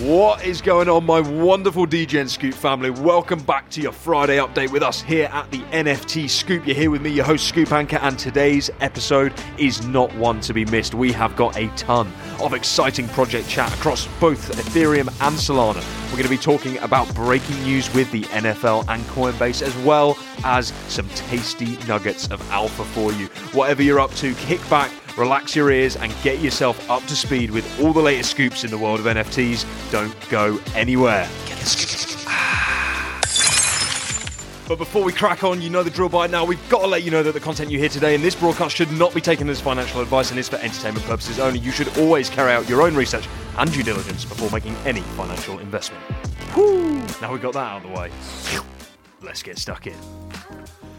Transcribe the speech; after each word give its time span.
What 0.00 0.44
is 0.44 0.60
going 0.60 0.90
on, 0.90 1.06
my 1.06 1.20
wonderful 1.20 1.86
and 1.90 2.30
Scoop 2.30 2.52
family? 2.52 2.90
Welcome 2.90 3.40
back 3.40 3.70
to 3.70 3.80
your 3.80 3.92
Friday 3.92 4.36
update 4.36 4.70
with 4.70 4.82
us 4.82 5.00
here 5.00 5.30
at 5.32 5.50
the 5.50 5.60
NFT 5.72 6.28
Scoop. 6.28 6.66
You're 6.66 6.76
here 6.76 6.90
with 6.90 7.00
me, 7.00 7.08
your 7.08 7.24
host, 7.24 7.48
Scoop 7.48 7.72
Anchor, 7.72 7.96
and 7.96 8.18
today's 8.18 8.68
episode 8.80 9.32
is 9.56 9.86
not 9.86 10.14
one 10.16 10.42
to 10.42 10.52
be 10.52 10.66
missed. 10.66 10.94
We 10.94 11.12
have 11.12 11.34
got 11.34 11.56
a 11.56 11.68
ton 11.76 12.12
of 12.42 12.52
exciting 12.52 13.08
project 13.08 13.48
chat 13.48 13.72
across 13.72 14.06
both 14.20 14.54
Ethereum 14.56 15.08
and 15.08 15.34
Solana. 15.34 15.82
We're 16.10 16.18
going 16.18 16.24
to 16.24 16.28
be 16.28 16.36
talking 16.36 16.76
about 16.80 17.12
breaking 17.14 17.62
news 17.62 17.92
with 17.94 18.12
the 18.12 18.24
NFL 18.24 18.84
and 18.88 19.02
Coinbase, 19.04 19.62
as 19.62 19.74
well 19.78 20.18
as 20.44 20.74
some 20.88 21.08
tasty 21.10 21.78
nuggets 21.86 22.30
of 22.30 22.46
alpha 22.50 22.84
for 22.84 23.14
you. 23.14 23.28
Whatever 23.54 23.82
you're 23.82 24.00
up 24.00 24.12
to, 24.16 24.34
kick 24.34 24.60
back 24.68 24.92
relax 25.16 25.56
your 25.56 25.70
ears, 25.70 25.96
and 25.96 26.14
get 26.22 26.40
yourself 26.40 26.90
up 26.90 27.04
to 27.06 27.16
speed 27.16 27.50
with 27.50 27.80
all 27.80 27.92
the 27.92 28.02
latest 28.02 28.30
scoops 28.30 28.64
in 28.64 28.70
the 28.70 28.78
world 28.78 29.00
of 29.00 29.06
NFTs. 29.06 29.64
Don't 29.90 30.14
go 30.30 30.60
anywhere. 30.74 31.28
But 34.68 34.78
before 34.78 35.04
we 35.04 35.12
crack 35.12 35.44
on, 35.44 35.62
you 35.62 35.70
know 35.70 35.84
the 35.84 35.90
drill 35.90 36.08
by 36.08 36.26
now. 36.26 36.44
We've 36.44 36.68
got 36.68 36.80
to 36.80 36.88
let 36.88 37.04
you 37.04 37.12
know 37.12 37.22
that 37.22 37.34
the 37.34 37.40
content 37.40 37.70
you 37.70 37.78
hear 37.78 37.88
today 37.88 38.16
in 38.16 38.22
this 38.22 38.34
broadcast 38.34 38.74
should 38.74 38.90
not 38.90 39.14
be 39.14 39.20
taken 39.20 39.48
as 39.48 39.60
financial 39.60 40.00
advice 40.00 40.30
and 40.30 40.40
is 40.40 40.48
for 40.48 40.56
entertainment 40.56 41.06
purposes 41.06 41.38
only. 41.38 41.60
You 41.60 41.70
should 41.70 41.96
always 41.98 42.28
carry 42.28 42.50
out 42.50 42.68
your 42.68 42.82
own 42.82 42.96
research 42.96 43.28
and 43.58 43.72
due 43.72 43.84
diligence 43.84 44.24
before 44.24 44.50
making 44.50 44.74
any 44.84 45.02
financial 45.02 45.60
investment. 45.60 46.02
Whew. 46.54 47.00
Now 47.22 47.32
we've 47.32 47.42
got 47.42 47.52
that 47.52 47.60
out 47.60 47.84
of 47.84 47.92
the 47.92 47.96
way. 47.96 48.10
Let's 49.22 49.42
get 49.42 49.56
stuck 49.56 49.86
in. 49.86 49.96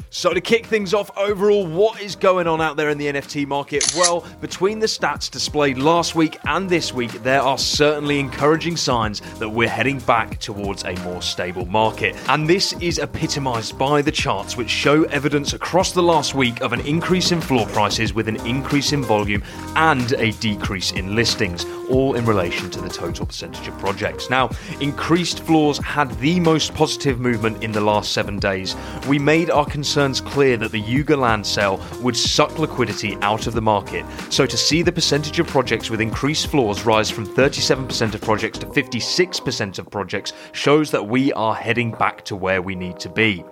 So, 0.09 0.33
to 0.33 0.39
kick 0.39 0.65
things 0.65 0.93
off, 0.93 1.15
overall, 1.17 1.67
what 1.67 2.01
is 2.01 2.15
going 2.15 2.47
on 2.47 2.61
out 2.61 2.77
there 2.77 2.89
in 2.89 2.97
the 2.97 3.07
NFT 3.07 3.45
market? 3.45 3.93
Well, 3.95 4.25
between 4.39 4.79
the 4.79 4.87
stats 4.87 5.29
displayed 5.29 5.77
last 5.77 6.15
week 6.15 6.37
and 6.45 6.69
this 6.69 6.93
week, 6.93 7.11
there 7.23 7.41
are 7.41 7.57
certainly 7.57 8.19
encouraging 8.19 8.77
signs 8.77 9.19
that 9.37 9.49
we're 9.49 9.67
heading 9.67 9.99
back 9.99 10.39
towards 10.39 10.85
a 10.85 10.95
more 11.03 11.21
stable 11.21 11.65
market. 11.65 12.15
And 12.29 12.49
this 12.49 12.71
is 12.81 12.99
epitomized 12.99 13.77
by 13.77 14.01
the 14.01 14.11
charts, 14.11 14.55
which 14.55 14.69
show 14.69 15.03
evidence 15.03 15.51
across 15.51 15.91
the 15.91 16.01
last 16.01 16.33
week 16.33 16.61
of 16.61 16.71
an 16.71 16.79
increase 16.81 17.33
in 17.33 17.41
floor 17.41 17.67
prices 17.67 18.13
with 18.13 18.29
an 18.29 18.37
increase 18.47 18.93
in 18.93 19.03
volume 19.03 19.43
and 19.75 20.13
a 20.13 20.31
decrease 20.31 20.93
in 20.93 21.15
listings, 21.15 21.65
all 21.89 22.15
in 22.15 22.25
relation 22.25 22.71
to 22.71 22.81
the 22.81 22.89
total 22.89 23.25
percentage 23.25 23.67
of 23.67 23.77
projects. 23.77 24.29
Now, 24.29 24.49
increased 24.79 25.41
floors 25.41 25.79
had 25.79 26.09
the 26.19 26.39
most 26.39 26.73
positive 26.73 27.19
movement 27.19 27.61
in 27.61 27.73
the 27.73 27.81
last 27.81 28.13
seven 28.13 28.39
days. 28.39 28.75
We 29.07 29.19
made 29.37 29.51
our 29.51 29.65
concerns 29.65 30.19
clear 30.19 30.57
that 30.57 30.71
the 30.71 30.79
Yuga 30.79 31.15
land 31.15 31.45
sale 31.45 31.79
would 32.01 32.17
suck 32.17 32.57
liquidity 32.57 33.15
out 33.21 33.45
of 33.45 33.53
the 33.53 33.61
market. 33.61 34.03
So 34.31 34.47
to 34.47 34.57
see 34.57 34.81
the 34.81 34.91
percentage 34.91 35.37
of 35.37 35.45
projects 35.45 35.91
with 35.91 36.01
increased 36.01 36.47
floors 36.47 36.87
rise 36.87 37.11
from 37.11 37.27
37% 37.27 38.15
of 38.15 38.21
projects 38.21 38.57
to 38.57 38.65
56% 38.65 39.77
of 39.77 39.91
projects 39.91 40.33
shows 40.53 40.89
that 40.89 41.07
we 41.07 41.31
are 41.33 41.53
heading 41.53 41.91
back 41.91 42.25
to 42.25 42.35
where 42.35 42.63
we 42.63 42.73
need 42.73 42.99
to 42.99 43.09
be. 43.09 43.43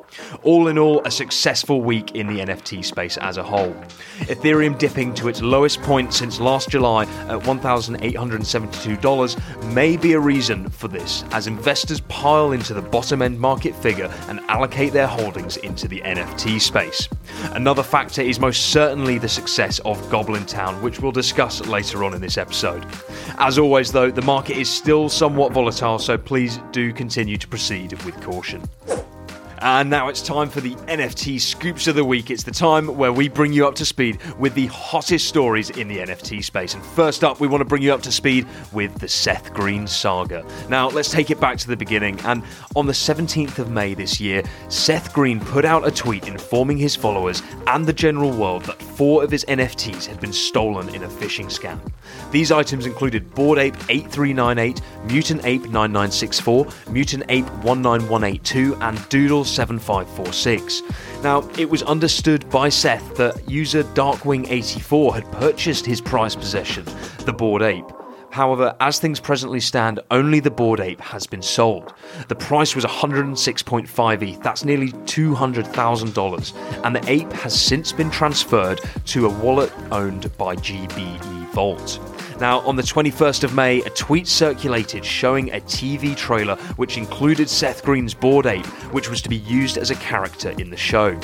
All 0.44 0.68
in 0.68 0.78
all, 0.78 1.02
a 1.06 1.12
successful 1.12 1.82
week 1.82 2.16
in 2.16 2.28
the 2.28 2.40
NFT 2.40 2.86
space 2.86 3.18
as 3.18 3.38
a 3.38 3.44
whole. 3.44 3.74
Ethereum 4.22 4.78
dipping 4.78 5.14
to 5.16 5.28
its 5.28 5.42
lowest 5.42 5.82
point 5.82 6.14
since 6.14 6.40
last 6.40 6.70
July 6.70 7.04
at 7.04 7.42
$1,872 7.42 9.74
may 9.74 9.98
be 9.98 10.14
a 10.14 10.20
reason 10.20 10.70
for 10.70 10.88
this, 10.88 11.24
as 11.32 11.48
investors 11.48 12.00
pile 12.02 12.52
into 12.52 12.74
the 12.74 12.82
bottom 12.82 13.22
end 13.22 13.40
market 13.40 13.76
figure 13.76 14.12
and 14.30 14.40
allocate 14.42 14.94
their 14.94 15.08
holdings 15.08 15.58
into 15.58 15.88
the 15.88 16.02
NFT 16.02 16.62
space. 16.62 17.10
Another 17.52 17.84
factor 17.84 18.22
is 18.22 18.40
most 18.40 18.72
certainly 18.72 19.18
the 19.18 19.30
success 19.30 19.80
of 19.80 20.10
Goblin 20.10 20.46
Town, 20.46 20.82
which 20.82 21.00
we'll 21.00 21.12
discuss 21.12 21.66
later 21.68 22.04
on 22.04 22.14
in 22.14 22.22
this 22.22 22.38
episode. 22.38 22.86
As 23.38 23.58
always, 23.58 23.92
though, 23.92 24.12
the 24.12 24.22
market 24.22 24.58
is 24.58 24.70
still 24.70 25.10
somewhat 25.10 25.52
volatile, 25.52 26.00
so 26.00 26.18
please 26.18 26.60
do 26.72 26.94
continue 26.94 27.38
to 27.38 27.48
proceed 27.48 27.94
with 28.04 28.20
caution. 28.22 28.62
And 29.66 29.90
now 29.90 30.10
it's 30.10 30.22
time 30.22 30.50
for 30.50 30.62
the 30.62 30.76
NFT 30.76 31.42
scoops 31.42 31.88
of 31.88 31.96
the 31.96 32.06
week. 32.06 32.30
It's 32.30 32.44
the 32.44 32.52
time 32.52 32.86
where 32.86 33.12
we 33.12 33.28
bring 33.28 33.52
you 33.52 33.66
up 33.66 33.74
to 33.76 33.86
speed 33.86 34.20
with 34.38 34.54
the 34.54 34.68
hottest 34.68 35.28
stories 35.28 35.72
in 35.72 35.88
the 35.88 35.98
NFT 35.98 36.44
space. 36.44 36.76
And 36.76 36.86
first 36.86 37.24
up, 37.24 37.40
we 37.40 37.48
want 37.48 37.62
to 37.62 37.66
bring 37.66 37.82
you 37.82 37.92
up 37.92 38.04
to 38.04 38.12
speed 38.12 38.46
with 38.74 38.94
the 39.00 39.08
Seth 39.08 39.52
Green 39.56 39.88
saga. 39.88 40.46
Now, 40.70 40.90
let's 40.90 41.10
take 41.10 41.32
it 41.32 41.40
back 41.40 41.58
to 41.58 41.68
the 41.68 41.76
beginning. 41.76 42.20
And 42.26 42.44
on 42.76 42.86
the 42.86 42.94
17th 42.94 43.58
of 43.58 43.72
May 43.72 43.96
this 43.96 44.22
year, 44.22 44.44
Seth 44.70 45.12
Green 45.14 45.40
put 45.40 45.66
out 45.66 45.88
a 45.88 45.90
tweet 45.90 46.28
informing 46.28 46.78
his 46.78 46.96
followers 46.96 47.42
and 47.66 47.88
the 47.88 47.94
general 47.94 48.30
world 48.30 48.66
that 48.66 48.80
four 48.80 49.24
of 49.24 49.32
his 49.32 49.46
NFTs 49.46 50.06
had 50.06 50.20
been 50.20 50.32
stolen 50.32 50.94
in 50.94 51.06
a 51.06 51.08
phishing 51.08 51.48
scam. 51.48 51.80
These 52.32 52.52
items 52.52 52.86
included 52.86 53.34
Bored 53.34 53.58
Ape 53.58 53.76
8398, 53.90 54.82
Mutant 55.06 55.44
Ape 55.44 55.64
9964, 55.64 56.68
Mutant 56.92 57.24
Ape 57.30 57.48
19182, 57.64 58.76
and 58.76 59.10
Doodle 59.10 59.44
7546. 59.56 60.82
Now, 61.24 61.50
it 61.58 61.70
was 61.70 61.84
understood 61.84 62.50
by 62.50 62.70
Seth 62.70 63.16
that 63.16 63.50
user 63.50 63.84
Darkwing84 63.84 65.14
had 65.14 65.32
purchased 65.32 65.86
his 65.86 66.02
prized 66.02 66.40
possession, 66.40 66.86
the 67.26 67.34
Bored 67.34 67.62
Ape. 67.62 67.86
However, 68.36 68.76
as 68.82 69.00
things 69.00 69.22
presently 69.22 69.62
stand, 69.62 70.02
only 70.12 70.42
the 70.42 70.52
Bored 70.52 70.82
Ape 70.82 71.00
has 71.00 71.26
been 71.26 71.42
sold. 71.42 71.94
The 72.28 72.36
price 72.36 72.76
was 72.76 72.84
106.5 72.84 74.22
ETH, 74.22 74.42
that's 74.42 74.66
nearly 74.66 74.92
$200,000, 74.92 76.84
and 76.84 76.96
the 76.96 77.10
ape 77.10 77.32
has 77.32 77.58
since 77.58 77.94
been 77.94 78.12
transferred 78.12 78.82
to 79.06 79.26
a 79.26 79.30
wallet 79.30 79.72
owned 79.90 80.36
by 80.38 80.58
GBE 80.58 81.50
Vault. 81.54 82.15
Now, 82.40 82.60
on 82.62 82.76
the 82.76 82.84
21st 82.84 83.46
of 83.46 83.54
May, 83.54 83.82
a 83.82 83.90
tweet 83.92 84.28
circulated 84.28 85.06
showing 85.06 85.52
a 85.52 85.62
TV 85.62 86.18
trailer 86.18 86.56
which 86.76 86.98
included 86.98 87.50
Seth 87.50 87.84
Green's 87.84 88.14
Bored 88.14 88.46
Ape, 88.46 88.66
which 88.92 89.10
was 89.10 89.22
to 89.22 89.30
be 89.30 89.38
used 89.38 89.78
as 89.78 89.90
a 89.90 89.96
character 89.96 90.50
in 90.52 90.70
the 90.70 90.78
show. 90.78 91.18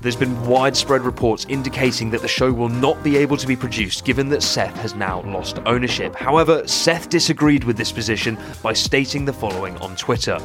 There's 0.00 0.16
been 0.16 0.46
widespread 0.46 1.02
reports 1.02 1.46
indicating 1.48 2.10
that 2.10 2.22
the 2.22 2.28
show 2.28 2.52
will 2.52 2.68
not 2.68 3.02
be 3.02 3.16
able 3.16 3.36
to 3.36 3.46
be 3.46 3.56
produced 3.56 4.04
given 4.04 4.28
that 4.30 4.42
Seth 4.42 4.76
has 4.78 4.94
now 4.94 5.22
lost 5.22 5.58
ownership. 5.66 6.14
However, 6.14 6.66
Seth 6.66 7.08
disagreed 7.08 7.64
with 7.64 7.76
this 7.76 7.92
position 7.92 8.38
by 8.62 8.72
stating 8.72 9.24
the 9.24 9.32
following 9.32 9.76
on 9.78 9.96
Twitter 9.96 10.38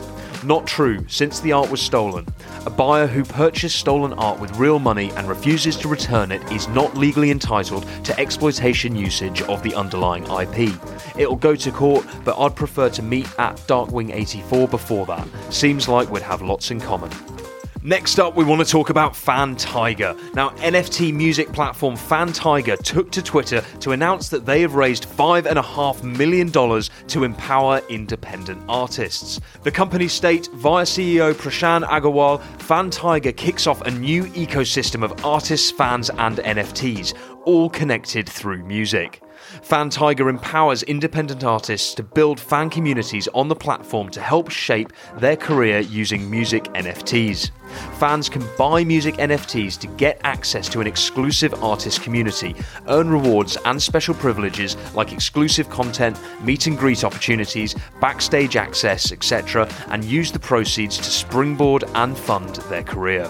Not 0.44 0.68
true, 0.68 1.06
since 1.08 1.40
the 1.40 1.52
art 1.52 1.70
was 1.72 1.82
stolen. 1.82 2.28
A 2.66 2.70
buyer 2.70 3.08
who 3.08 3.24
purchased 3.24 3.78
stolen 3.78 4.14
art 4.14 4.40
with 4.40 4.58
real 4.58 4.80
money 4.80 5.12
and 5.12 5.28
refuses 5.28 5.76
to 5.78 5.88
return 5.88 6.32
it 6.32 6.52
is 6.52 6.68
not 6.70 6.98
legally 6.98 7.32
entitled 7.32 7.86
to 8.04 8.20
exploitation 8.20 8.96
usage 8.96 9.42
of 9.44 9.64
the 9.64 9.74
underlying 9.76 10.24
IP. 10.26 10.74
It'll 11.18 11.36
go 11.36 11.56
to 11.56 11.72
court, 11.72 12.06
but 12.24 12.38
I'd 12.38 12.56
prefer 12.56 12.90
to 12.90 13.02
meet 13.02 13.28
at 13.40 13.58
Darkwing 13.68 14.14
84 14.14 14.68
before 14.68 15.06
that. 15.06 15.28
Seems 15.50 15.88
like 15.88 16.10
we'd 16.10 16.24
have 16.24 16.42
lots 16.42 16.72
in 16.72 16.80
common. 16.80 17.12
Next 17.86 18.18
up, 18.18 18.36
we 18.36 18.44
want 18.44 18.66
to 18.66 18.68
talk 18.68 18.90
about 18.90 19.14
FanTiger. 19.14 20.34
Now, 20.34 20.50
NFT 20.50 21.14
music 21.14 21.54
platform 21.54 21.96
FanTiger 21.96 22.80
took 22.80 23.12
to 23.12 23.22
Twitter 23.22 23.62
to 23.82 23.92
announce 23.92 24.28
that 24.30 24.44
they 24.44 24.62
have 24.62 24.74
raised 24.74 25.08
$5.5 25.08 26.02
million 26.04 26.52
to 26.52 27.24
empower 27.24 27.84
independent 27.88 28.64
artists. 28.68 29.40
The 29.62 29.70
company 29.70 30.08
state, 30.08 30.50
via 30.54 30.84
CEO 30.84 31.36
Prashan 31.36 31.84
Agarwal, 31.84 32.42
FanTiger 32.58 33.38
kicks 33.38 33.68
off 33.68 33.82
a 33.82 33.92
new 33.92 34.24
ecosystem 34.30 35.04
of 35.04 35.24
artists, 35.24 35.70
fans, 35.70 36.10
and 36.10 36.38
NFTs, 36.38 37.14
all 37.44 37.70
connected 37.70 38.28
through 38.28 38.64
music. 38.64 39.22
FanTiger 39.62 40.30
empowers 40.30 40.84
independent 40.84 41.44
artists 41.44 41.94
to 41.96 42.04
build 42.04 42.40
fan 42.40 42.70
communities 42.70 43.28
on 43.30 43.48
the 43.48 43.56
platform 43.56 44.10
to 44.10 44.22
help 44.22 44.50
shape 44.50 44.92
their 45.18 45.36
career 45.36 45.80
using 45.80 46.30
music 46.30 46.64
NFTs. 46.74 47.52
Fans 48.00 48.30
can 48.30 48.46
buy 48.58 48.84
music 48.84 49.16
NFTs 49.16 49.80
to 49.80 49.88
get 49.88 50.20
access 50.24 50.68
to 50.70 50.82
an 50.82 50.88
exclusive 50.88 51.64
artist 51.64 52.02
community, 52.02 52.56
earn 52.88 53.10
rewards 53.10 53.58
and 53.66 53.82
special 53.82 54.14
privileges 54.16 54.76
like 54.94 55.14
exclusive 55.14 55.70
content, 55.70 56.20
meet 56.44 56.68
and 56.68 56.78
greet 56.78 57.04
opportunities, 57.04 57.76
backstage 58.00 58.56
access, 58.56 59.12
etc., 59.12 59.68
and 59.90 60.04
use 60.04 60.32
the 60.32 60.40
proceeds 60.40 60.98
to 60.98 61.04
springboard 61.04 61.84
and 61.96 62.18
fund 62.18 62.56
their 62.70 62.84
career. 62.84 63.30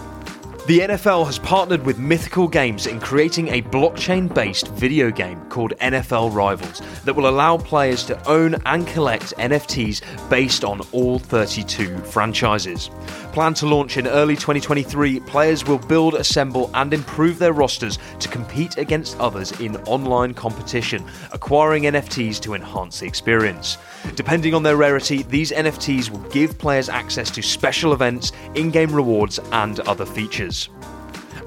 The 0.68 0.80
NFL 0.80 1.28
has 1.28 1.38
partnered 1.38 1.86
with 1.86 2.00
Mythical 2.00 2.48
Games 2.48 2.88
in 2.88 3.00
creating 3.00 3.50
a 3.50 3.62
blockchain 3.62 4.34
based 4.34 4.70
video 4.70 5.12
game 5.12 5.40
called 5.48 5.76
NFL 5.80 6.34
Rivals 6.34 6.82
that 7.04 7.16
will 7.16 7.30
allow 7.30 7.60
players 7.60 8.04
to 8.06 8.28
own 8.28 8.56
and 8.66 8.88
collect 8.88 9.36
NFTs 9.38 10.02
based 10.28 10.64
on 10.64 10.82
all 10.92 11.20
32 11.20 11.96
franchises. 12.00 12.90
Planned 13.32 13.58
to 13.58 13.68
launch 13.68 13.98
in 13.98 14.08
early 14.08 14.36
2023, 14.36 15.20
players 15.20 15.64
will 15.68 15.78
build, 15.78 16.16
assemble, 16.16 16.72
and 16.74 16.96
improve 16.96 17.38
their 17.38 17.54
rosters 17.54 18.00
to 18.18 18.28
compete 18.28 18.80
against 18.80 19.20
others 19.20 19.52
in 19.60 19.78
online 19.86 20.34
competition, 20.34 21.06
acquiring 21.32 21.84
NFTs 21.84 22.42
to 22.42 22.56
enhance 22.56 23.02
the 23.02 23.06
experience. 23.06 23.78
Depending 24.16 24.56
on 24.56 24.64
their 24.64 24.78
rarity, 24.78 25.22
these 25.24 25.52
NFTs 25.52 26.10
will 26.10 26.28
give 26.30 26.58
players 26.58 26.90
access 26.90 27.30
to 27.32 27.44
special 27.44 27.94
events, 27.94 28.32
in 28.56 28.72
game 28.72 28.96
rewards, 28.96 29.40
and 29.52 29.80
other 29.82 30.06
features. 30.06 30.55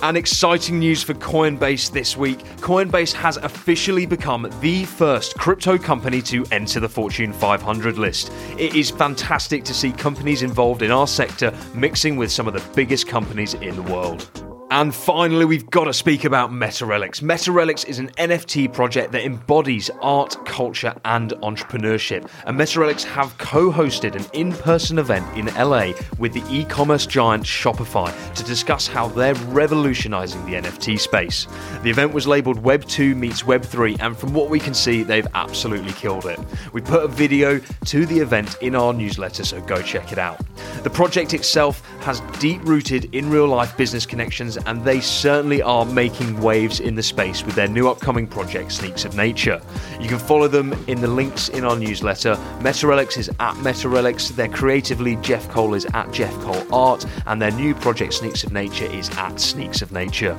And 0.02 0.16
exciting 0.16 0.78
news 0.78 1.02
for 1.02 1.14
Coinbase 1.14 1.90
this 1.90 2.16
week 2.16 2.38
Coinbase 2.58 3.12
has 3.14 3.36
officially 3.38 4.06
become 4.06 4.48
the 4.60 4.84
first 4.84 5.36
crypto 5.36 5.76
company 5.76 6.22
to 6.22 6.44
enter 6.52 6.78
the 6.78 6.88
Fortune 6.88 7.32
500 7.32 7.98
list. 7.98 8.30
It 8.56 8.74
is 8.76 8.90
fantastic 8.90 9.64
to 9.64 9.74
see 9.74 9.90
companies 9.90 10.42
involved 10.42 10.82
in 10.82 10.90
our 10.90 11.06
sector 11.06 11.52
mixing 11.74 12.16
with 12.16 12.30
some 12.30 12.46
of 12.46 12.54
the 12.54 12.62
biggest 12.74 13.08
companies 13.08 13.54
in 13.54 13.74
the 13.74 13.82
world. 13.82 14.47
And 14.70 14.94
finally, 14.94 15.46
we've 15.46 15.70
got 15.70 15.84
to 15.84 15.94
speak 15.94 16.24
about 16.24 16.50
MetaRelics. 16.50 17.22
MetaRelics 17.22 17.88
is 17.88 17.98
an 17.98 18.08
NFT 18.18 18.70
project 18.70 19.12
that 19.12 19.24
embodies 19.24 19.88
art, 20.02 20.36
culture, 20.44 20.94
and 21.06 21.30
entrepreneurship. 21.42 22.30
And 22.44 22.58
MetaRelics 22.58 23.02
have 23.04 23.36
co 23.38 23.72
hosted 23.72 24.14
an 24.14 24.26
in 24.34 24.52
person 24.52 24.98
event 24.98 25.26
in 25.38 25.46
LA 25.54 25.92
with 26.18 26.34
the 26.34 26.44
e 26.50 26.66
commerce 26.66 27.06
giant 27.06 27.44
Shopify 27.44 28.12
to 28.34 28.44
discuss 28.44 28.86
how 28.86 29.08
they're 29.08 29.34
revolutionizing 29.34 30.44
the 30.44 30.52
NFT 30.52 31.00
space. 31.00 31.46
The 31.82 31.88
event 31.88 32.12
was 32.12 32.26
labeled 32.26 32.58
Web 32.58 32.84
2 32.84 33.14
meets 33.14 33.46
Web 33.46 33.64
3, 33.64 33.96
and 34.00 34.18
from 34.18 34.34
what 34.34 34.50
we 34.50 34.60
can 34.60 34.74
see, 34.74 35.02
they've 35.02 35.26
absolutely 35.34 35.94
killed 35.94 36.26
it. 36.26 36.38
We 36.74 36.82
put 36.82 37.04
a 37.04 37.08
video 37.08 37.58
to 37.86 38.04
the 38.04 38.18
event 38.18 38.58
in 38.60 38.74
our 38.74 38.92
newsletter, 38.92 39.44
so 39.44 39.62
go 39.62 39.80
check 39.80 40.12
it 40.12 40.18
out. 40.18 40.38
The 40.82 40.90
project 40.90 41.32
itself 41.32 41.80
has 42.00 42.20
deep 42.38 42.62
rooted 42.64 43.14
in 43.14 43.30
real 43.30 43.46
life 43.46 43.74
business 43.78 44.04
connections 44.04 44.57
and 44.66 44.84
they 44.84 45.00
certainly 45.00 45.62
are 45.62 45.84
making 45.84 46.40
waves 46.40 46.80
in 46.80 46.94
the 46.94 47.02
space 47.02 47.44
with 47.44 47.54
their 47.54 47.68
new 47.68 47.88
upcoming 47.88 48.26
project, 48.26 48.72
Sneaks 48.72 49.04
of 49.04 49.16
Nature. 49.16 49.60
You 50.00 50.08
can 50.08 50.18
follow 50.18 50.48
them 50.48 50.72
in 50.86 51.00
the 51.00 51.08
links 51.08 51.48
in 51.48 51.64
our 51.64 51.76
newsletter. 51.76 52.34
MetaRelics 52.60 53.18
is 53.18 53.28
at 53.40 53.54
MetaRelics. 53.56 54.34
Their 54.34 54.48
creatively, 54.48 55.16
Jeff 55.16 55.48
Cole 55.50 55.74
is 55.74 55.86
at 55.94 56.12
Jeff 56.12 56.34
Cole 56.40 56.62
Art, 56.74 57.04
and 57.26 57.40
their 57.40 57.52
new 57.52 57.74
project, 57.74 58.14
Sneaks 58.14 58.44
of 58.44 58.52
Nature, 58.52 58.86
is 58.86 59.10
at 59.10 59.40
Sneaks 59.40 59.82
of 59.82 59.92
Nature. 59.92 60.36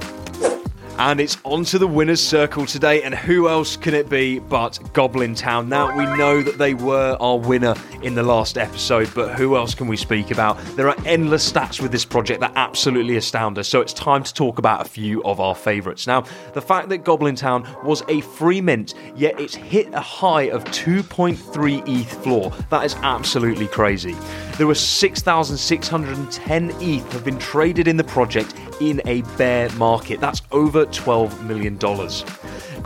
And 0.99 1.21
it's 1.21 1.37
on 1.45 1.63
to 1.63 1.79
the 1.79 1.87
winner's 1.87 2.21
circle 2.21 2.65
today, 2.65 3.03
and 3.03 3.15
who 3.15 3.47
else 3.47 3.77
can 3.77 3.93
it 3.93 4.09
be 4.09 4.39
but 4.39 4.77
Goblin 4.91 5.33
Town? 5.33 5.69
Now, 5.69 5.97
we 5.97 6.03
know 6.17 6.41
that 6.41 6.57
they 6.57 6.73
were 6.73 7.15
our 7.21 7.37
winner 7.37 7.73
in 8.01 8.15
the 8.15 8.23
last 8.23 8.57
episode, 8.57 9.09
but 9.15 9.33
who 9.37 9.55
else 9.55 9.73
can 9.73 9.87
we 9.87 9.95
speak 9.95 10.29
about? 10.29 10.57
There 10.75 10.89
are 10.89 10.97
endless 11.05 11.49
stats 11.49 11.81
with 11.81 11.93
this 11.93 12.03
project 12.03 12.41
that 12.41 12.51
absolutely 12.57 13.15
astound 13.15 13.57
us, 13.57 13.69
so 13.69 13.79
it's 13.79 13.93
time 13.93 14.23
to 14.23 14.33
talk 14.33 14.59
about 14.59 14.85
a 14.85 14.89
few 14.89 15.23
of 15.23 15.39
our 15.39 15.55
favourites. 15.55 16.05
Now, 16.05 16.25
the 16.53 16.61
fact 16.61 16.89
that 16.89 17.05
Goblin 17.05 17.35
Town 17.35 17.65
was 17.81 18.03
a 18.09 18.19
free 18.19 18.59
mint, 18.59 18.93
yet 19.15 19.39
it's 19.39 19.55
hit 19.55 19.87
a 19.93 20.01
high 20.01 20.49
of 20.49 20.65
2.3 20.65 21.87
ETH 21.87 22.23
floor, 22.23 22.51
that 22.71 22.83
is 22.83 22.95
absolutely 22.95 23.67
crazy. 23.67 24.17
There 24.57 24.67
were 24.67 24.75
6,610 24.75 26.71
ETH 26.81 27.13
have 27.13 27.23
been 27.23 27.39
traded 27.39 27.87
in 27.87 27.95
the 27.95 28.03
project 28.03 28.53
in 28.79 29.01
a 29.05 29.21
bear 29.37 29.69
market. 29.73 30.19
That's 30.19 30.41
over 30.51 30.85
$12 30.85 31.43
million. 31.43 31.77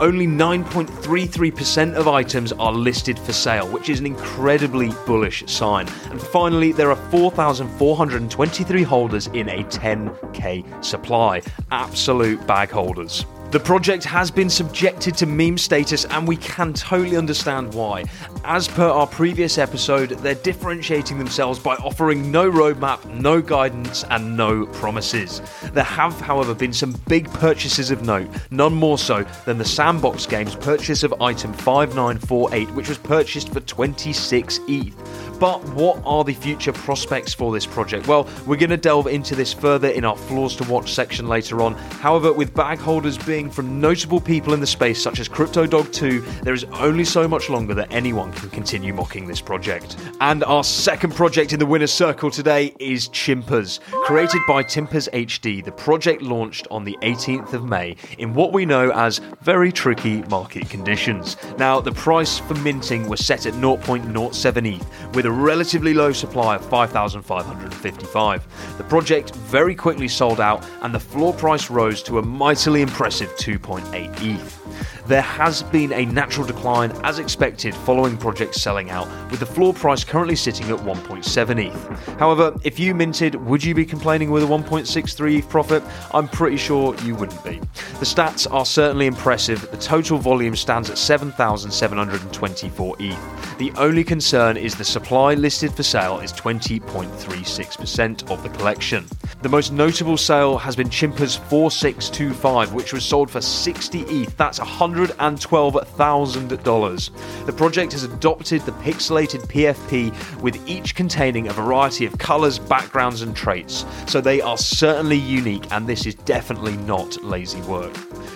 Only 0.00 0.26
9.33% 0.26 1.94
of 1.94 2.08
items 2.08 2.52
are 2.52 2.72
listed 2.72 3.18
for 3.18 3.32
sale, 3.32 3.68
which 3.68 3.88
is 3.88 4.00
an 4.00 4.06
incredibly 4.06 4.90
bullish 5.06 5.44
sign. 5.46 5.86
And 6.10 6.20
finally, 6.20 6.72
there 6.72 6.90
are 6.90 7.10
4,423 7.10 8.82
holders 8.82 9.28
in 9.28 9.48
a 9.48 9.62
10k 9.64 10.84
supply. 10.84 11.42
Absolute 11.70 12.44
bag 12.46 12.70
holders. 12.70 13.24
The 13.54 13.60
project 13.60 14.02
has 14.02 14.32
been 14.32 14.50
subjected 14.50 15.16
to 15.18 15.26
meme 15.26 15.58
status, 15.58 16.06
and 16.06 16.26
we 16.26 16.36
can 16.38 16.72
totally 16.72 17.16
understand 17.16 17.72
why. 17.72 18.02
As 18.42 18.66
per 18.66 18.88
our 18.88 19.06
previous 19.06 19.58
episode, 19.58 20.10
they're 20.10 20.34
differentiating 20.34 21.18
themselves 21.18 21.60
by 21.60 21.76
offering 21.76 22.32
no 22.32 22.50
roadmap, 22.50 23.04
no 23.08 23.40
guidance, 23.40 24.02
and 24.10 24.36
no 24.36 24.66
promises. 24.66 25.40
There 25.72 25.84
have, 25.84 26.20
however, 26.20 26.52
been 26.52 26.72
some 26.72 26.96
big 27.06 27.30
purchases 27.34 27.92
of 27.92 28.02
note, 28.02 28.28
none 28.50 28.74
more 28.74 28.98
so 28.98 29.24
than 29.44 29.58
the 29.58 29.64
Sandbox 29.64 30.26
Games 30.26 30.56
purchase 30.56 31.04
of 31.04 31.14
item 31.22 31.52
5948, 31.52 32.74
which 32.74 32.88
was 32.88 32.98
purchased 32.98 33.52
for 33.52 33.60
26 33.60 34.58
ETH. 34.66 35.13
But 35.38 35.64
what 35.70 36.00
are 36.04 36.24
the 36.24 36.34
future 36.34 36.72
prospects 36.72 37.34
for 37.34 37.52
this 37.52 37.66
project? 37.66 38.06
Well, 38.06 38.28
we're 38.46 38.56
going 38.56 38.70
to 38.70 38.76
delve 38.76 39.06
into 39.06 39.34
this 39.34 39.52
further 39.52 39.88
in 39.88 40.04
our 40.04 40.16
Floors 40.16 40.56
to 40.56 40.64
Watch 40.70 40.92
section 40.92 41.28
later 41.28 41.60
on. 41.62 41.74
However, 41.74 42.32
with 42.32 42.54
bag 42.54 42.78
holders 42.78 43.18
being 43.18 43.50
from 43.50 43.80
notable 43.80 44.20
people 44.20 44.54
in 44.54 44.60
the 44.60 44.66
space 44.66 45.02
such 45.02 45.20
as 45.20 45.28
CryptoDog2, 45.28 46.42
there 46.42 46.54
is 46.54 46.64
only 46.74 47.04
so 47.04 47.26
much 47.26 47.50
longer 47.50 47.74
that 47.74 47.92
anyone 47.92 48.32
can 48.32 48.50
continue 48.50 48.94
mocking 48.94 49.26
this 49.26 49.40
project. 49.40 49.96
And 50.20 50.44
our 50.44 50.64
second 50.64 51.14
project 51.14 51.52
in 51.52 51.58
the 51.58 51.66
winner's 51.66 51.92
circle 51.92 52.30
today 52.30 52.74
is 52.78 53.08
Chimpers. 53.08 53.80
Created 54.04 54.40
by 54.46 54.62
Timpers 54.62 55.08
HD, 55.12 55.64
the 55.64 55.72
project 55.72 56.22
launched 56.22 56.66
on 56.70 56.84
the 56.84 56.96
18th 57.02 57.52
of 57.52 57.64
May 57.64 57.96
in 58.18 58.34
what 58.34 58.52
we 58.52 58.64
know 58.64 58.90
as 58.92 59.20
very 59.42 59.72
tricky 59.72 60.22
market 60.22 60.68
conditions. 60.68 61.36
Now, 61.58 61.80
the 61.80 61.92
price 61.92 62.38
for 62.38 62.54
minting 62.54 63.08
was 63.08 63.24
set 63.24 63.46
at 63.46 63.54
0.07 63.54 64.76
ETH, 64.76 65.14
with 65.14 65.26
a 65.26 65.30
relatively 65.34 65.94
low 65.94 66.12
supply 66.12 66.56
of 66.56 66.66
5,555. 66.66 68.78
The 68.78 68.84
project 68.84 69.34
very 69.34 69.74
quickly 69.74 70.08
sold 70.08 70.40
out, 70.40 70.66
and 70.82 70.94
the 70.94 71.00
floor 71.00 71.32
price 71.32 71.70
rose 71.70 72.02
to 72.04 72.18
a 72.18 72.22
mightily 72.22 72.82
impressive 72.82 73.30
2.8 73.36 74.22
ETH. 74.22 74.63
There 75.06 75.20
has 75.20 75.62
been 75.62 75.92
a 75.92 76.06
natural 76.06 76.46
decline 76.46 76.90
as 77.04 77.18
expected 77.18 77.74
following 77.74 78.16
projects 78.16 78.62
selling 78.62 78.90
out, 78.90 79.06
with 79.30 79.40
the 79.40 79.46
floor 79.46 79.74
price 79.74 80.02
currently 80.02 80.34
sitting 80.34 80.70
at 80.70 80.78
1.7 80.78 81.66
ETH. 81.66 82.18
However, 82.18 82.56
if 82.64 82.78
you 82.78 82.94
minted, 82.94 83.34
would 83.34 83.62
you 83.62 83.74
be 83.74 83.84
complaining 83.84 84.30
with 84.30 84.44
a 84.44 84.46
1.63 84.46 85.38
ETH 85.38 85.48
profit? 85.50 85.82
I'm 86.14 86.26
pretty 86.26 86.56
sure 86.56 86.96
you 87.02 87.14
wouldn't 87.16 87.44
be. 87.44 87.60
The 87.98 88.06
stats 88.06 88.50
are 88.50 88.64
certainly 88.64 89.06
impressive. 89.06 89.70
The 89.70 89.76
total 89.76 90.16
volume 90.16 90.56
stands 90.56 90.88
at 90.88 90.96
7,724 90.96 92.96
ETH. 92.98 93.58
The 93.58 93.72
only 93.76 94.04
concern 94.04 94.56
is 94.56 94.74
the 94.74 94.84
supply 94.84 95.34
listed 95.34 95.74
for 95.74 95.82
sale 95.82 96.20
is 96.20 96.32
20.36% 96.32 98.30
of 98.30 98.42
the 98.42 98.48
collection. 98.48 99.04
The 99.42 99.50
most 99.50 99.70
notable 99.70 100.16
sale 100.16 100.56
has 100.56 100.74
been 100.74 100.88
Chimpers 100.88 101.38
4625, 101.50 102.72
which 102.72 102.94
was 102.94 103.04
sold 103.04 103.30
for 103.30 103.42
60 103.42 104.00
ETH. 104.00 104.34
That's 104.38 104.58
$112,000. 104.94 107.46
The 107.46 107.52
project 107.52 107.92
has 107.92 108.04
adopted 108.04 108.62
the 108.62 108.72
pixelated 108.72 109.46
PFP 109.46 110.40
with 110.40 110.66
each 110.68 110.94
containing 110.94 111.48
a 111.48 111.52
variety 111.52 112.06
of 112.06 112.16
colours, 112.18 112.58
backgrounds, 112.58 113.20
and 113.22 113.36
traits. 113.36 113.84
So 114.06 114.20
they 114.20 114.40
are 114.40 114.56
certainly 114.56 115.18
unique, 115.18 115.70
and 115.72 115.86
this 115.86 116.06
is 116.06 116.14
definitely 116.14 116.76
not 116.78 117.22
lazy 117.22 117.60
work. 117.62 117.94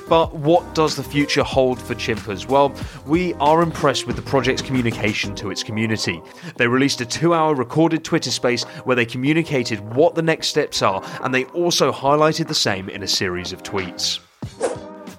But 0.08 0.34
what 0.34 0.74
does 0.74 0.96
the 0.96 1.02
future 1.02 1.42
hold 1.42 1.80
for 1.80 1.94
Chimpers? 1.94 2.48
Well, 2.48 2.74
we 3.06 3.34
are 3.34 3.62
impressed 3.62 4.06
with 4.06 4.16
the 4.16 4.22
project's 4.22 4.62
communication 4.62 5.34
to 5.36 5.50
its 5.50 5.62
community. 5.62 6.22
They 6.56 6.66
released 6.66 7.02
a 7.02 7.06
two 7.06 7.34
hour 7.34 7.54
recorded 7.54 8.04
Twitter 8.04 8.30
space 8.30 8.64
where 8.84 8.96
they 8.96 9.06
communicated 9.06 9.94
what 9.94 10.14
the 10.14 10.22
next 10.22 10.48
steps 10.48 10.82
are, 10.82 11.02
and 11.22 11.34
they 11.34 11.44
also 11.46 11.92
highlighted 11.92 12.48
the 12.48 12.54
same 12.54 12.88
in 12.88 13.02
a 13.02 13.08
series 13.08 13.52
of 13.52 13.62
tweets. 13.62 14.20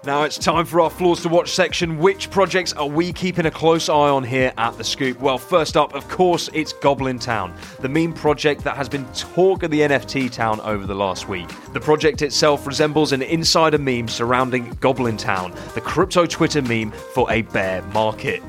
Now 0.10 0.24
it's 0.24 0.40
time 0.40 0.66
for 0.66 0.82
our 0.82 0.90
Floors 0.90 1.22
to 1.22 1.30
Watch 1.30 1.52
section. 1.52 2.00
Which 2.00 2.32
projects 2.32 2.74
are 2.74 2.88
we 2.88 3.14
keeping 3.14 3.46
a 3.46 3.52
close 3.52 3.90
eye 3.90 4.10
on 4.10 4.24
here 4.24 4.52
at 4.58 4.76
The 4.76 4.84
Scoop? 4.84 5.20
Well, 5.20 5.38
first 5.38 5.78
up, 5.78 5.94
of 5.94 6.10
course, 6.10 6.50
it's 6.52 6.74
Goblin 6.74 7.20
Town, 7.20 7.54
the 7.80 7.90
meme 7.90 8.14
project 8.14 8.64
that 8.64 8.76
has 8.76 8.90
been 8.90 9.06
talk 9.14 9.62
of 9.62 9.70
the 9.70 9.82
NFT 9.82 10.32
town 10.32 10.62
over 10.62 10.88
the 10.88 10.96
last 10.96 11.30
week. 11.30 11.48
The 11.74 11.80
project 11.80 12.24
itself 12.24 12.66
resembles 12.66 13.12
an 13.12 13.22
insider 13.22 13.78
meme 13.78 14.08
surrounding 14.08 14.72
Goblin 14.80 15.16
Town, 15.16 15.54
the 15.76 15.82
crypto 15.82 16.26
Twitter 16.26 16.64
meme 16.64 16.90
for 16.90 17.32
a 17.32 17.44
bear 17.44 17.84
market. 17.94 18.42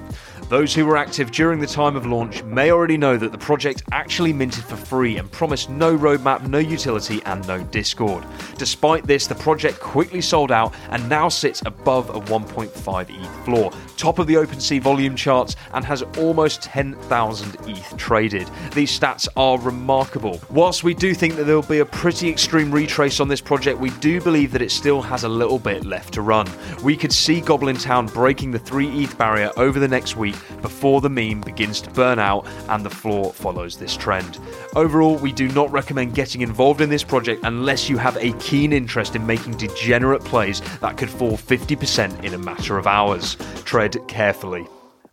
Those 0.50 0.74
who 0.74 0.84
were 0.84 0.96
active 0.96 1.30
during 1.30 1.60
the 1.60 1.66
time 1.68 1.94
of 1.94 2.06
launch 2.06 2.42
may 2.42 2.72
already 2.72 2.96
know 2.96 3.16
that 3.16 3.30
the 3.30 3.38
project 3.38 3.84
actually 3.92 4.32
minted 4.32 4.64
for 4.64 4.74
free 4.74 5.16
and 5.16 5.30
promised 5.30 5.70
no 5.70 5.96
roadmap, 5.96 6.44
no 6.48 6.58
utility, 6.58 7.22
and 7.24 7.46
no 7.46 7.62
Discord. 7.62 8.24
Despite 8.58 9.06
this, 9.06 9.28
the 9.28 9.36
project 9.36 9.78
quickly 9.78 10.20
sold 10.20 10.50
out 10.50 10.74
and 10.90 11.08
now 11.08 11.28
sits 11.28 11.62
above 11.66 12.10
a 12.10 12.20
1.5 12.22 13.10
ETH 13.10 13.44
floor, 13.44 13.70
top 13.96 14.18
of 14.18 14.26
the 14.26 14.34
OpenSea 14.34 14.80
volume 14.80 15.14
charts, 15.14 15.54
and 15.72 15.84
has 15.84 16.02
almost 16.18 16.62
10,000 16.62 17.56
ETH 17.68 17.96
traded. 17.96 18.50
These 18.74 18.98
stats 18.98 19.28
are 19.36 19.56
remarkable. 19.60 20.40
Whilst 20.50 20.82
we 20.82 20.94
do 20.94 21.14
think 21.14 21.36
that 21.36 21.44
there 21.44 21.54
will 21.54 21.62
be 21.62 21.78
a 21.78 21.86
pretty 21.86 22.28
extreme 22.28 22.72
retrace 22.72 23.20
on 23.20 23.28
this 23.28 23.40
project, 23.40 23.78
we 23.78 23.90
do 24.00 24.20
believe 24.20 24.50
that 24.50 24.62
it 24.62 24.72
still 24.72 25.00
has 25.00 25.22
a 25.22 25.28
little 25.28 25.60
bit 25.60 25.84
left 25.84 26.12
to 26.14 26.22
run. 26.22 26.48
We 26.82 26.96
could 26.96 27.12
see 27.12 27.40
Goblin 27.40 27.76
Town 27.76 28.06
breaking 28.06 28.50
the 28.50 28.58
3 28.58 29.04
ETH 29.04 29.16
barrier 29.16 29.52
over 29.56 29.78
the 29.78 29.86
next 29.86 30.16
week 30.16 30.34
before 30.62 31.00
the 31.00 31.10
meme 31.10 31.40
begins 31.40 31.80
to 31.82 31.90
burn 31.90 32.18
out 32.18 32.46
and 32.68 32.84
the 32.84 32.90
floor 32.90 33.32
follows 33.32 33.76
this 33.76 33.96
trend. 33.96 34.38
Overall, 34.76 35.16
we 35.16 35.32
do 35.32 35.48
not 35.48 35.70
recommend 35.70 36.14
getting 36.14 36.40
involved 36.40 36.80
in 36.80 36.90
this 36.90 37.04
project 37.04 37.42
unless 37.44 37.88
you 37.88 37.98
have 37.98 38.16
a 38.16 38.32
keen 38.34 38.72
interest 38.72 39.16
in 39.16 39.26
making 39.26 39.56
degenerate 39.56 40.24
plays 40.24 40.60
that 40.80 40.96
could 40.96 41.10
fall 41.10 41.36
50% 41.36 42.24
in 42.24 42.34
a 42.34 42.38
matter 42.38 42.78
of 42.78 42.86
hours. 42.86 43.36
Tread 43.64 43.96
carefully. 44.08 44.66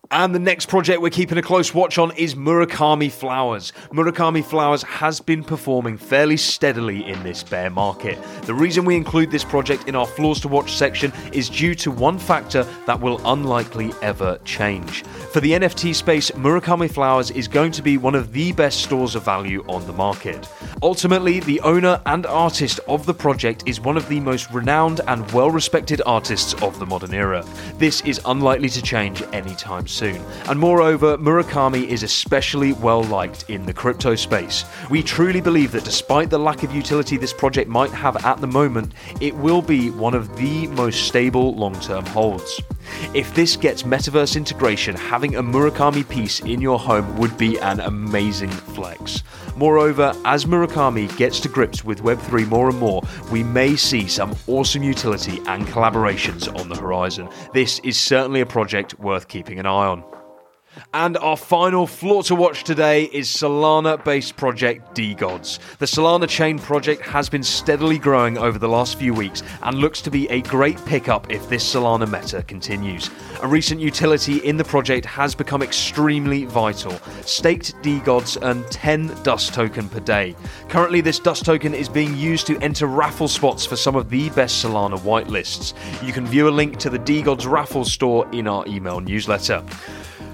And 0.09 0.33
the 0.33 0.39
next 0.39 0.67
project 0.69 1.01
we're 1.01 1.09
keeping 1.09 1.37
a 1.37 1.41
close 1.41 1.73
watch 1.73 1.97
on 1.97 2.11
is 2.15 2.33
Murakami 2.33 3.11
Flowers. 3.11 3.73
Murakami 3.91 4.41
Flowers 4.41 4.81
has 4.83 5.19
been 5.19 5.43
performing 5.43 5.97
fairly 5.97 6.37
steadily 6.37 7.05
in 7.05 7.21
this 7.23 7.43
bear 7.43 7.69
market. 7.69 8.17
The 8.43 8.53
reason 8.53 8.85
we 8.85 8.95
include 8.95 9.31
this 9.31 9.43
project 9.43 9.89
in 9.89 9.97
our 9.97 10.07
Floors 10.07 10.39
to 10.41 10.47
Watch 10.47 10.75
section 10.75 11.11
is 11.33 11.49
due 11.49 11.75
to 11.75 11.91
one 11.91 12.19
factor 12.19 12.63
that 12.85 13.01
will 13.01 13.19
unlikely 13.25 13.91
ever 14.01 14.39
change. 14.45 15.03
For 15.33 15.41
the 15.41 15.51
NFT 15.51 15.93
space, 15.93 16.31
Murakami 16.31 16.89
Flowers 16.89 17.29
is 17.31 17.49
going 17.49 17.73
to 17.73 17.81
be 17.81 17.97
one 17.97 18.15
of 18.15 18.31
the 18.31 18.53
best 18.53 18.83
stores 18.83 19.13
of 19.13 19.23
value 19.23 19.65
on 19.67 19.85
the 19.87 19.93
market. 19.93 20.47
Ultimately, 20.81 21.41
the 21.41 21.59
owner 21.61 22.01
and 22.05 22.25
artist 22.25 22.79
of 22.87 23.05
the 23.05 23.13
project 23.13 23.63
is 23.65 23.81
one 23.81 23.97
of 23.97 24.07
the 24.07 24.21
most 24.21 24.49
renowned 24.51 25.01
and 25.07 25.29
well 25.33 25.51
respected 25.51 26.01
artists 26.05 26.53
of 26.63 26.79
the 26.79 26.85
modern 26.85 27.13
era. 27.13 27.45
This 27.77 27.99
is 28.01 28.21
unlikely 28.23 28.69
to 28.69 28.81
change 28.81 29.21
anytime 29.33 29.85
soon 29.85 29.96
soon. 29.97 30.21
And 30.47 30.59
moreover, 30.59 31.17
Murakami 31.17 31.87
is 31.87 32.03
especially 32.03 32.73
well 32.73 33.03
liked 33.03 33.49
in 33.49 33.65
the 33.65 33.73
crypto 33.73 34.15
space. 34.15 34.63
We 34.89 35.01
truly 35.01 35.41
believe 35.41 35.71
that 35.71 35.83
despite 35.83 36.29
the 36.29 36.39
lack 36.39 36.63
of 36.63 36.73
utility 36.73 37.17
this 37.17 37.33
project 37.33 37.69
might 37.69 37.91
have 37.91 38.23
at 38.25 38.39
the 38.39 38.47
moment, 38.47 38.93
it 39.19 39.35
will 39.35 39.61
be 39.61 39.89
one 39.89 40.13
of 40.13 40.35
the 40.37 40.67
most 40.67 41.07
stable 41.07 41.55
long 41.55 41.79
term 41.79 42.05
holds. 42.05 42.61
If 43.13 43.33
this 43.35 43.55
gets 43.55 43.83
metaverse 43.83 44.35
integration, 44.35 44.95
having 44.95 45.35
a 45.35 45.43
Murakami 45.43 46.07
piece 46.07 46.39
in 46.41 46.61
your 46.61 46.79
home 46.79 47.17
would 47.17 47.37
be 47.37 47.57
an 47.59 47.79
amazing 47.79 48.49
flex. 48.49 49.23
Moreover, 49.55 50.13
as 50.25 50.45
Murakami 50.45 51.15
gets 51.17 51.39
to 51.41 51.49
grips 51.49 51.83
with 51.83 52.01
Web3 52.01 52.47
more 52.47 52.69
and 52.69 52.79
more, 52.79 53.01
we 53.31 53.43
may 53.43 53.75
see 53.75 54.07
some 54.07 54.35
awesome 54.47 54.83
utility 54.83 55.39
and 55.47 55.65
collaborations 55.67 56.53
on 56.59 56.69
the 56.69 56.75
horizon. 56.75 57.29
This 57.53 57.79
is 57.79 57.99
certainly 57.99 58.41
a 58.41 58.45
project 58.45 58.99
worth 58.99 59.27
keeping 59.27 59.59
an 59.59 59.65
eye 59.65 59.87
on. 59.87 60.16
And 60.93 61.17
our 61.17 61.37
final 61.37 61.87
floor 61.87 62.23
to 62.23 62.35
watch 62.35 62.63
today 62.63 63.05
is 63.05 63.27
Solana 63.27 64.03
based 64.03 64.35
project 64.35 64.95
DeGods. 64.95 65.59
The 65.77 65.85
Solana 65.85 66.27
chain 66.27 66.59
project 66.59 67.01
has 67.03 67.29
been 67.29 67.43
steadily 67.43 67.97
growing 67.97 68.37
over 68.37 68.57
the 68.57 68.69
last 68.69 68.97
few 68.97 69.13
weeks 69.13 69.43
and 69.63 69.77
looks 69.77 70.01
to 70.01 70.11
be 70.11 70.29
a 70.29 70.41
great 70.43 70.83
pickup 70.85 71.31
if 71.31 71.47
this 71.49 71.73
Solana 71.73 72.09
meta 72.09 72.43
continues. 72.43 73.09
A 73.41 73.47
recent 73.47 73.81
utility 73.81 74.37
in 74.37 74.57
the 74.57 74.63
project 74.63 75.05
has 75.05 75.35
become 75.35 75.61
extremely 75.61 76.45
vital. 76.45 76.91
Staked 77.21 77.75
DeGods 77.83 78.37
earn 78.41 78.63
10 78.69 79.23
dust 79.23 79.53
token 79.53 79.89
per 79.89 79.99
day. 79.99 80.35
Currently, 80.69 81.01
this 81.01 81.19
dust 81.19 81.45
token 81.45 81.73
is 81.73 81.89
being 81.89 82.15
used 82.15 82.47
to 82.47 82.57
enter 82.59 82.87
raffle 82.87 83.27
spots 83.27 83.65
for 83.65 83.75
some 83.75 83.95
of 83.95 84.09
the 84.09 84.29
best 84.31 84.63
Solana 84.63 84.97
whitelists. 84.99 85.73
You 86.05 86.13
can 86.13 86.25
view 86.25 86.47
a 86.47 86.51
link 86.51 86.77
to 86.77 86.89
the 86.89 86.99
DeGods 86.99 87.49
raffle 87.49 87.85
store 87.85 88.27
in 88.31 88.47
our 88.47 88.65
email 88.67 88.99
newsletter. 88.99 89.63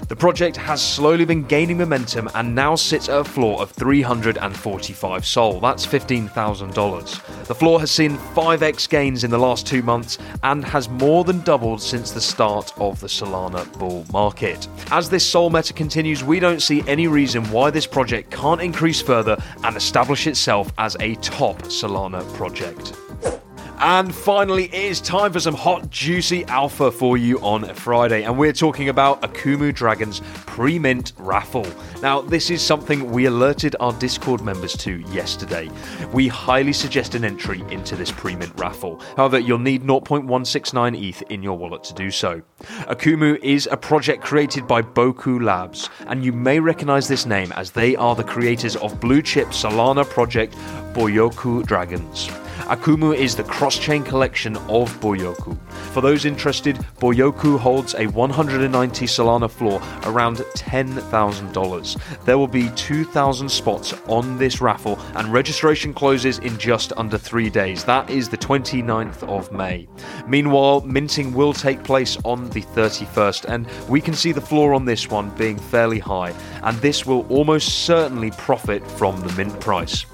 The 0.08 0.16
project 0.16 0.56
has 0.58 0.82
slowly 0.82 1.24
been 1.24 1.44
gaining 1.44 1.78
momentum 1.78 2.28
and 2.34 2.54
now 2.54 2.74
sits 2.74 3.08
at 3.08 3.20
a 3.20 3.24
floor 3.24 3.62
of 3.62 3.70
345 3.70 5.26
SOL. 5.26 5.60
That's 5.60 5.86
$15,000. 5.86 7.46
The 7.46 7.54
floor 7.54 7.80
has 7.80 7.90
seen 7.90 8.18
5x 8.18 8.88
gains 8.90 9.24
in 9.24 9.30
the 9.30 9.38
last 9.38 9.66
two 9.66 9.82
months 9.82 10.18
and 10.42 10.62
has 10.62 10.90
more 10.90 11.24
than 11.24 11.40
doubled 11.40 11.80
since 11.80 12.10
the 12.10 12.20
start 12.20 12.70
of 12.78 13.00
the 13.00 13.06
Solana 13.06 13.66
bull 13.78 14.04
market. 14.12 14.68
As 14.90 15.08
this 15.08 15.26
SOL 15.26 15.48
meta 15.48 15.72
continues, 15.72 16.22
we 16.22 16.38
don't 16.38 16.60
see 16.60 16.82
any 16.86 17.06
reason 17.06 17.42
why 17.50 17.70
this 17.70 17.86
project 17.86 18.30
can't 18.30 18.60
increase 18.60 19.00
further 19.00 19.42
and 19.62 19.74
establish 19.74 20.26
itself 20.26 20.70
as 20.76 20.96
a 21.00 21.14
top 21.16 21.56
Solana 21.62 22.22
project. 22.34 22.92
And 23.84 24.14
finally, 24.14 24.64
it 24.64 24.72
is 24.72 24.98
time 24.98 25.30
for 25.30 25.40
some 25.40 25.54
hot, 25.54 25.90
juicy 25.90 26.46
alpha 26.46 26.90
for 26.90 27.18
you 27.18 27.38
on 27.40 27.66
Friday. 27.74 28.22
And 28.22 28.38
we're 28.38 28.54
talking 28.54 28.88
about 28.88 29.20
Akumu 29.20 29.74
Dragon's 29.74 30.22
pre 30.46 30.78
mint 30.78 31.12
raffle. 31.18 31.66
Now, 32.00 32.22
this 32.22 32.48
is 32.48 32.62
something 32.62 33.10
we 33.10 33.26
alerted 33.26 33.76
our 33.80 33.92
Discord 33.92 34.40
members 34.40 34.74
to 34.78 35.00
yesterday. 35.12 35.68
We 36.14 36.28
highly 36.28 36.72
suggest 36.72 37.14
an 37.14 37.26
entry 37.26 37.62
into 37.70 37.94
this 37.94 38.10
pre 38.10 38.34
mint 38.34 38.54
raffle. 38.58 39.02
However, 39.18 39.38
you'll 39.38 39.58
need 39.58 39.82
0.169 39.82 41.06
ETH 41.06 41.20
in 41.30 41.42
your 41.42 41.58
wallet 41.58 41.84
to 41.84 41.92
do 41.92 42.10
so. 42.10 42.40
Akumu 42.88 43.38
is 43.42 43.68
a 43.70 43.76
project 43.76 44.24
created 44.24 44.66
by 44.66 44.80
Boku 44.80 45.44
Labs, 45.44 45.90
and 46.06 46.24
you 46.24 46.32
may 46.32 46.58
recognize 46.58 47.06
this 47.06 47.26
name 47.26 47.52
as 47.52 47.72
they 47.72 47.96
are 47.96 48.16
the 48.16 48.24
creators 48.24 48.76
of 48.76 48.98
blue 48.98 49.20
chip 49.20 49.48
Solana 49.48 50.08
project 50.08 50.54
Boryoku 50.94 51.64
Dragonz. 51.64 52.43
Akumu 52.66 53.14
is 53.14 53.36
the 53.36 53.44
cross 53.44 53.78
chain 53.78 54.02
collection 54.02 54.56
of 54.56 54.90
Boryoku. 55.00 55.56
For 55.92 56.00
those 56.00 56.24
interested, 56.24 56.76
Boryoku 56.98 57.58
holds 57.58 57.94
a 57.94 58.06
190 58.06 59.06
Solana 59.06 59.50
floor 59.50 59.80
around 60.04 60.38
$10,000. 60.38 62.24
There 62.24 62.38
will 62.38 62.48
be 62.48 62.70
2,000 62.70 63.48
spots 63.48 63.94
on 64.08 64.38
this 64.38 64.60
raffle, 64.60 64.98
and 65.14 65.32
registration 65.32 65.92
closes 65.92 66.38
in 66.38 66.56
just 66.58 66.92
under 66.96 67.18
three 67.18 67.50
days. 67.50 67.84
That 67.84 68.08
is 68.08 68.28
the 68.28 68.38
29th 68.38 69.22
of 69.28 69.52
May. 69.52 69.86
Meanwhile, 70.26 70.80
minting 70.82 71.34
will 71.34 71.52
take 71.52 71.84
place 71.84 72.16
on 72.24 72.48
the 72.50 72.62
31st, 72.62 73.44
and 73.46 73.68
we 73.88 74.00
can 74.00 74.14
see 74.14 74.32
the 74.32 74.40
floor 74.40 74.74
on 74.74 74.84
this 74.84 75.10
one 75.10 75.30
being 75.36 75.58
fairly 75.58 75.98
high, 75.98 76.34
and 76.62 76.76
this 76.78 77.04
will 77.04 77.26
almost 77.28 77.84
certainly 77.84 78.30
profit 78.32 78.84
from 78.92 79.20
the 79.20 79.32
mint 79.34 79.60
price. 79.60 80.06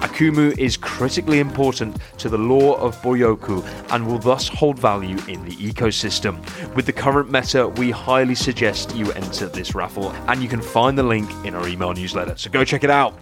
Akumu 0.00 0.56
is 0.58 0.76
critically 0.76 1.40
important 1.40 1.96
to 2.18 2.28
the 2.28 2.38
lore 2.38 2.78
of 2.78 2.96
Boryoku 3.02 3.64
and 3.90 4.06
will 4.06 4.18
thus 4.18 4.48
hold 4.48 4.78
value 4.78 5.18
in 5.28 5.44
the 5.44 5.56
ecosystem. 5.56 6.38
With 6.74 6.86
the 6.86 6.92
current 6.92 7.30
meta, 7.30 7.68
we 7.68 7.90
highly 7.90 8.34
suggest 8.34 8.94
you 8.94 9.12
enter 9.12 9.46
this 9.46 9.74
raffle, 9.74 10.10
and 10.28 10.42
you 10.42 10.48
can 10.48 10.60
find 10.60 10.96
the 10.96 11.02
link 11.02 11.30
in 11.44 11.54
our 11.54 11.66
email 11.68 11.92
newsletter. 11.92 12.36
So 12.36 12.50
go 12.50 12.64
check 12.64 12.84
it 12.84 12.90
out. 12.90 13.14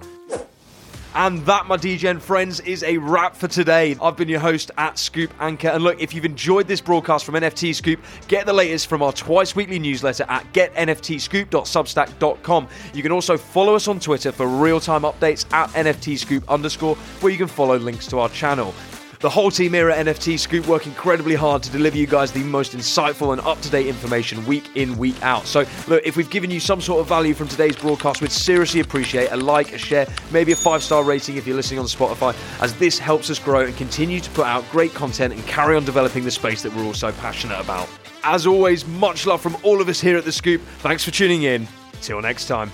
And 1.16 1.44
that, 1.46 1.66
my 1.66 1.76
degen 1.78 2.20
friends, 2.20 2.60
is 2.60 2.82
a 2.82 2.98
wrap 2.98 3.34
for 3.34 3.48
today. 3.48 3.96
I've 4.02 4.18
been 4.18 4.28
your 4.28 4.38
host 4.38 4.70
at 4.76 4.98
Scoop 4.98 5.32
Anchor. 5.40 5.68
And 5.68 5.82
look, 5.82 5.98
if 5.98 6.12
you've 6.12 6.26
enjoyed 6.26 6.68
this 6.68 6.82
broadcast 6.82 7.24
from 7.24 7.36
NFT 7.36 7.74
Scoop, 7.74 8.00
get 8.28 8.44
the 8.44 8.52
latest 8.52 8.86
from 8.86 9.02
our 9.02 9.14
twice 9.14 9.56
weekly 9.56 9.78
newsletter 9.78 10.26
at 10.28 10.44
getnftscoop.substack.com. 10.52 12.68
You 12.92 13.02
can 13.02 13.12
also 13.12 13.38
follow 13.38 13.74
us 13.74 13.88
on 13.88 13.98
Twitter 13.98 14.30
for 14.30 14.46
real 14.46 14.78
time 14.78 15.00
updates 15.02 15.50
at 15.54 15.70
NFTScoop 15.70 16.46
underscore, 16.48 16.96
where 16.96 17.32
you 17.32 17.38
can 17.38 17.48
follow 17.48 17.78
links 17.78 18.06
to 18.08 18.18
our 18.18 18.28
channel. 18.28 18.74
The 19.20 19.30
whole 19.30 19.50
team 19.50 19.72
here 19.72 19.88
at 19.90 20.04
NFT 20.04 20.38
Scoop 20.38 20.66
work 20.66 20.86
incredibly 20.86 21.34
hard 21.34 21.62
to 21.62 21.70
deliver 21.70 21.96
you 21.96 22.06
guys 22.06 22.32
the 22.32 22.42
most 22.44 22.72
insightful 22.72 23.32
and 23.32 23.40
up 23.42 23.60
to 23.62 23.70
date 23.70 23.86
information 23.86 24.44
week 24.46 24.70
in, 24.76 24.96
week 24.98 25.20
out. 25.22 25.46
So, 25.46 25.64
look, 25.88 26.02
if 26.04 26.16
we've 26.16 26.28
given 26.28 26.50
you 26.50 26.60
some 26.60 26.80
sort 26.80 27.00
of 27.00 27.08
value 27.08 27.34
from 27.34 27.48
today's 27.48 27.76
broadcast, 27.76 28.20
we'd 28.20 28.30
seriously 28.30 28.80
appreciate 28.80 29.30
a 29.32 29.36
like, 29.36 29.72
a 29.72 29.78
share, 29.78 30.06
maybe 30.30 30.52
a 30.52 30.56
five 30.56 30.82
star 30.82 31.02
rating 31.02 31.36
if 31.36 31.46
you're 31.46 31.56
listening 31.56 31.80
on 31.80 31.86
Spotify, 31.86 32.34
as 32.60 32.74
this 32.74 32.98
helps 32.98 33.30
us 33.30 33.38
grow 33.38 33.60
and 33.60 33.76
continue 33.76 34.20
to 34.20 34.30
put 34.30 34.46
out 34.46 34.64
great 34.70 34.92
content 34.92 35.32
and 35.32 35.44
carry 35.46 35.76
on 35.76 35.84
developing 35.84 36.24
the 36.24 36.30
space 36.30 36.62
that 36.62 36.74
we're 36.74 36.84
all 36.84 36.94
so 36.94 37.12
passionate 37.12 37.58
about. 37.60 37.88
As 38.22 38.46
always, 38.46 38.86
much 38.86 39.26
love 39.26 39.40
from 39.40 39.56
all 39.62 39.80
of 39.80 39.88
us 39.88 40.00
here 40.00 40.16
at 40.16 40.24
The 40.24 40.32
Scoop. 40.32 40.60
Thanks 40.78 41.04
for 41.04 41.10
tuning 41.10 41.44
in. 41.44 41.68
Till 42.02 42.20
next 42.20 42.46
time. 42.46 42.70